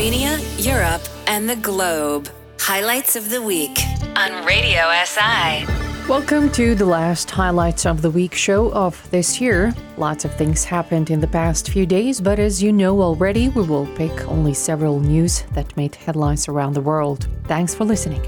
[0.00, 2.30] Slovenia, Europe, and the globe.
[2.58, 3.78] Highlights of the week
[4.16, 5.66] on Radio SI.
[6.08, 9.74] Welcome to the last highlights of the week show of this year.
[9.98, 13.62] Lots of things happened in the past few days, but as you know already, we
[13.62, 17.28] will pick only several news that made headlines around the world.
[17.44, 18.22] Thanks for listening.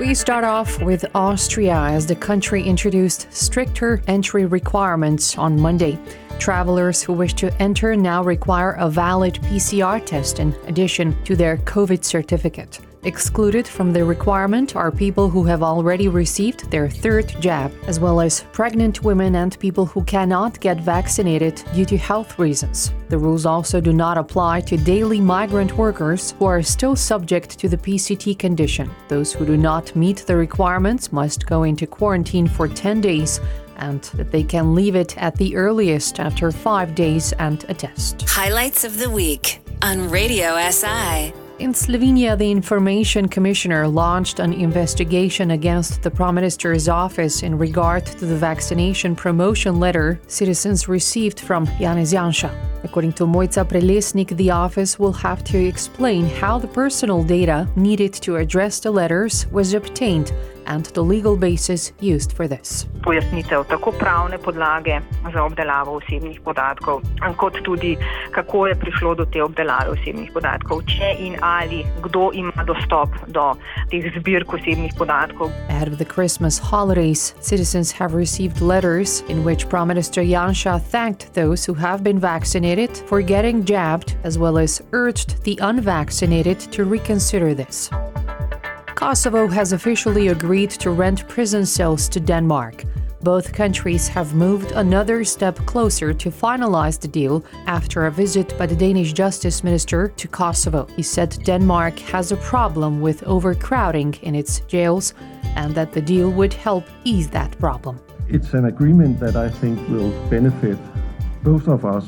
[0.00, 5.98] We start off with Austria as the country introduced stricter entry requirements on Monday.
[6.38, 11.58] Travelers who wish to enter now require a valid PCR test in addition to their
[11.58, 12.80] COVID certificate.
[13.02, 18.20] Excluded from the requirement are people who have already received their third jab, as well
[18.20, 22.92] as pregnant women and people who cannot get vaccinated due to health reasons.
[23.08, 27.70] The rules also do not apply to daily migrant workers who are still subject to
[27.70, 28.90] the PCT condition.
[29.08, 33.40] Those who do not meet the requirements must go into quarantine for 10 days
[33.78, 38.28] and that they can leave it at the earliest after five days and a test.
[38.28, 41.32] Highlights of the week on Radio SI.
[41.60, 48.06] In Slovenia, the Information Commissioner launched an investigation against the Prime Minister's office in regard
[48.06, 52.50] to the vaccination promotion letter citizens received from Janez Janša.
[52.82, 58.14] According to Mojca Prelesnik, the office will have to explain how the personal data needed
[58.14, 60.32] to address the letters was obtained
[60.70, 62.86] and the legal basis used for this.
[63.02, 65.00] Pojasnitev tako pravne podlage
[65.32, 67.00] za obdelavo osebnih podatkov,
[67.36, 67.96] kot tudi
[68.30, 73.54] kako je prišlo do te obdelave osebnih podatkov, če in ali kdo ima dostop do
[73.90, 75.50] teh zbirk osebnih podatkov.
[75.68, 81.34] Ahead of the Christmas holidays, citizens have received letters in which Prime Minister Janša thanked
[81.34, 86.84] those who have been vaccinated for getting jabbed, as well as urged the unvaccinated to
[86.84, 87.90] reconsider this.
[89.00, 92.84] Kosovo has officially agreed to rent prison cells to Denmark.
[93.22, 98.66] Both countries have moved another step closer to finalize the deal after a visit by
[98.66, 100.84] the Danish Justice Minister to Kosovo.
[100.96, 105.14] He said Denmark has a problem with overcrowding in its jails
[105.56, 107.98] and that the deal would help ease that problem.
[108.28, 110.76] It's an agreement that I think will benefit
[111.42, 112.06] both of us.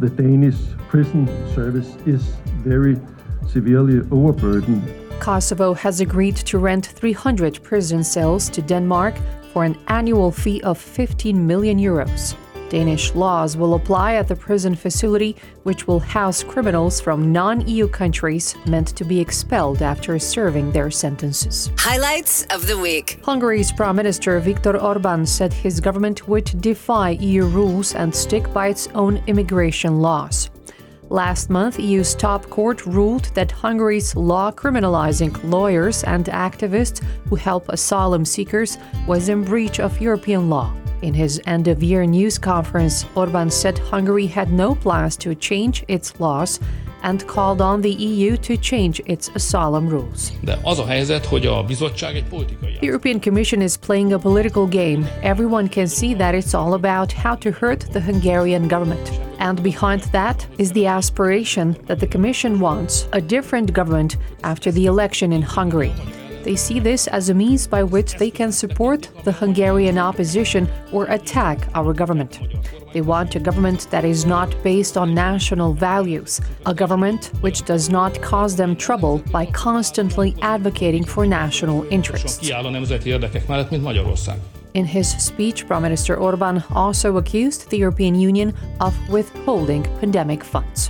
[0.00, 0.58] The Danish
[0.88, 2.34] prison service is
[2.64, 2.98] very
[3.46, 9.14] severely overburdened Kosovo has agreed to rent 300 prison cells to Denmark
[9.52, 12.34] for an annual fee of 15 million euros.
[12.68, 17.86] Danish laws will apply at the prison facility, which will house criminals from non EU
[17.86, 21.70] countries meant to be expelled after serving their sentences.
[21.78, 27.44] Highlights of the week Hungary's Prime Minister Viktor Orban said his government would defy EU
[27.46, 30.50] rules and stick by its own immigration laws.
[31.12, 37.68] Last month, EU's top court ruled that Hungary's law criminalizing lawyers and activists who help
[37.68, 40.72] asylum seekers was in breach of European law.
[41.02, 45.84] In his end of year news conference, Orban said Hungary had no plans to change
[45.86, 46.58] its laws
[47.02, 50.32] and called on the EU to change its asylum rules.
[50.40, 54.18] De az a helyzet, hogy a bizottság egy politikai The European Commission is playing a
[54.18, 55.06] political game.
[55.22, 59.10] Everyone can see that it's all about how to hurt the Hungarian government.
[59.38, 64.86] And behind that is the aspiration that the Commission wants a different government after the
[64.86, 65.92] election in Hungary.
[66.44, 71.06] They see this as a means by which they can support the Hungarian opposition or
[71.06, 72.40] attack our government.
[72.92, 77.88] They want a government that is not based on national values, a government which does
[77.88, 82.38] not cause them trouble by constantly advocating for national interests.
[82.38, 84.38] kiáll a nemzeti érdekek mellett, mint Magyarország.
[84.72, 90.88] In his speech, Prime Minister Orban also accused the European Union of withholding pandemic funds.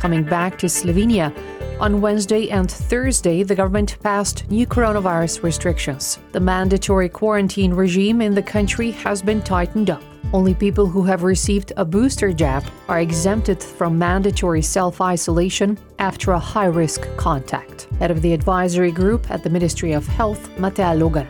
[0.00, 1.32] Coming back to Slovenia,
[1.80, 6.18] on Wednesday and Thursday, the government passed new coronavirus restrictions.
[6.32, 10.02] The mandatory quarantine regime in the country has been tightened up.
[10.32, 16.32] Only people who have received a booster jab are exempted from mandatory self isolation after
[16.32, 17.88] a high risk contact.
[17.98, 21.26] Head of the advisory group at the Ministry of Health, Mateja Logar.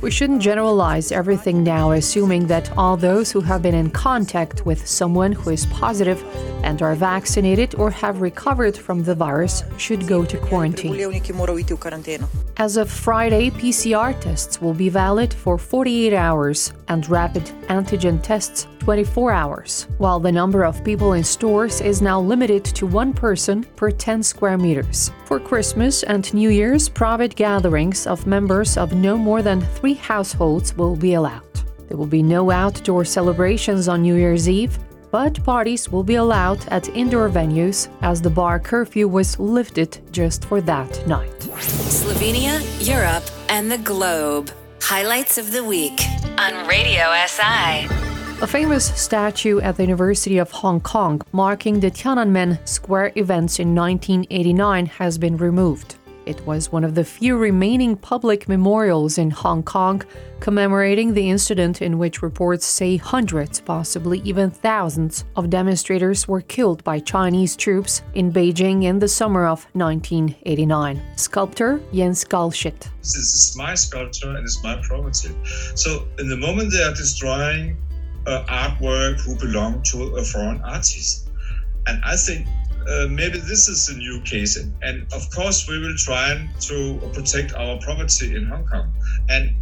[0.00, 4.86] We shouldn't generalize everything now, assuming that all those who have been in contact with
[4.86, 6.24] someone who is positive
[6.64, 10.96] and are vaccinated or have recovered from the virus should go to quarantine.
[12.56, 18.68] As of Friday, PCR tests will be valid for 48 hours and rapid antigen tests
[18.80, 23.64] 24 hours, while the number of people in stores is now limited to one person
[23.76, 25.10] per 10 square meters.
[25.24, 30.76] For Christmas and New Year's, private gatherings of members of no more than three households
[30.76, 31.42] will be allowed.
[31.88, 34.78] There will be no outdoor celebrations on New Year's Eve,
[35.10, 40.44] but parties will be allowed at indoor venues as the bar curfew was lifted just
[40.44, 41.40] for that night.
[41.58, 44.50] Slovenia, Europe, and the globe.
[44.80, 46.00] Highlights of the week
[46.38, 47.86] on Radio SI.
[48.42, 53.74] A famous statue at the University of Hong Kong marking the Tiananmen Square events in
[53.74, 55.96] 1989 has been removed.
[56.26, 60.02] It was one of the few remaining public memorials in Hong Kong
[60.40, 66.82] commemorating the incident in which reports say hundreds, possibly even thousands, of demonstrators were killed
[66.82, 71.00] by Chinese troops in Beijing in the summer of 1989.
[71.14, 72.88] Sculptor Jens Galschiøt.
[73.02, 75.30] This is my sculpture and it's my property.
[75.76, 77.76] So, in the moment they are destroying
[78.26, 81.30] uh, artwork who belong to a foreign artist,
[81.86, 82.48] and I think
[82.88, 84.56] uh, maybe this is a new case.
[84.56, 88.92] And of course, we will try to protect our property in Hong Kong
[89.28, 89.54] and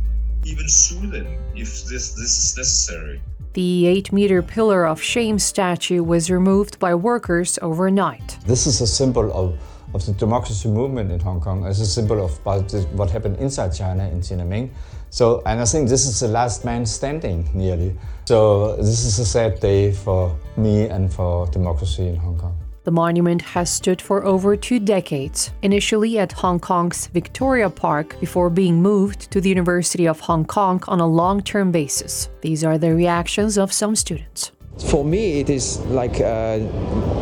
[0.44, 3.22] even sue them if this, this is necessary.
[3.54, 8.36] The 8 meter pillar of shame statue was removed by workers overnight.
[8.46, 9.58] This is a symbol of,
[9.94, 11.64] of the democracy movement in Hong Kong.
[11.64, 14.70] It's a symbol of what happened inside China in Tiananmen.
[15.10, 17.96] So, and I think this is the last man standing nearly.
[18.24, 22.63] So, this is a sad day for me and for democracy in Hong Kong.
[22.84, 28.50] The monument has stood for over two decades, initially at Hong Kong's Victoria Park before
[28.50, 32.28] being moved to the University of Hong Kong on a long term basis.
[32.42, 34.52] These are the reactions of some students.
[34.78, 36.58] For me, it is like, uh,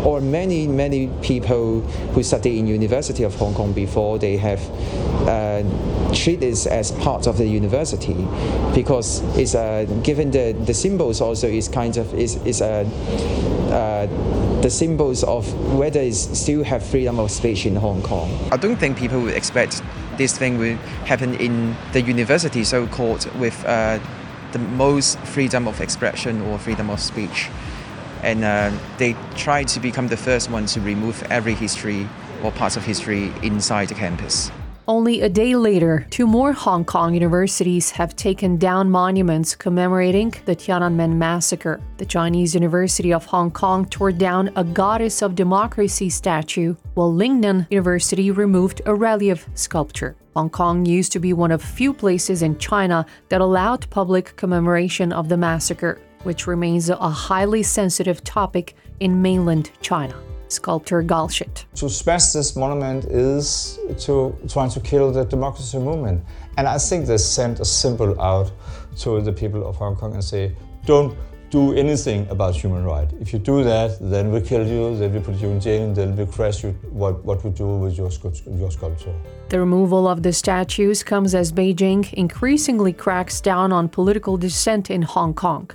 [0.05, 1.81] or many, many people
[2.15, 4.61] who study in University of Hong Kong before, they have
[5.29, 5.63] uh,
[6.15, 8.27] treat this as part of the university
[8.75, 12.87] because it's uh, given the, the symbols also is kind of is, is a
[13.73, 14.07] uh,
[14.63, 18.31] the symbols of whether it still have freedom of speech in Hong Kong.
[18.53, 19.83] I don't think people would expect
[20.17, 20.77] this thing will
[21.07, 23.99] happen in the university, so called with uh,
[24.53, 27.49] the most freedom of expression or freedom of speech.
[28.23, 32.09] And uh, they try to become the first one to remove every history
[32.43, 34.51] or parts of history inside the campus.
[34.89, 40.57] Only a day later, two more Hong Kong universities have taken down monuments commemorating the
[40.57, 41.81] Tiananmen massacre.
[41.99, 47.69] The Chinese University of Hong Kong tore down a Goddess of Democracy statue, while Lingnan
[47.71, 50.17] University removed a relief sculpture.
[50.35, 55.13] Hong Kong used to be one of few places in China that allowed public commemoration
[55.13, 60.17] of the massacre, which remains a highly sensitive topic in mainland China
[60.53, 61.67] sculptor Galschiøt.
[61.77, 66.21] To smash this monument is to trying to kill the democracy movement.
[66.57, 68.53] And I think they sent a symbol out
[69.03, 70.53] to the people of Hong Kong and say,
[70.85, 71.15] don't
[71.51, 73.13] do anything about human rights.
[73.21, 75.95] If you do that, then we kill you, then we put you in jail, and
[75.95, 78.11] then we crash you what, what we do with your,
[78.47, 79.15] your sculpture.
[79.51, 85.03] The removal of the statues comes as Beijing increasingly cracks down on political dissent in
[85.03, 85.71] Hong Kong.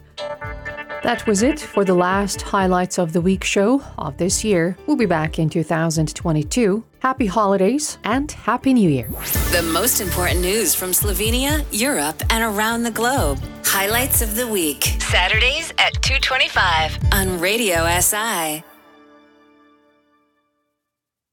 [1.08, 4.78] That was it for the last highlights of the week show of this year.
[4.88, 6.84] We'll be back in 2022.
[7.00, 9.08] Happy holidays and Happy New Year.
[9.54, 13.40] The most important news from Slovenia, Europe, and around the globe.
[13.64, 14.84] Highlights of the week.
[15.00, 18.67] Saturdays at 225 on Radio SI.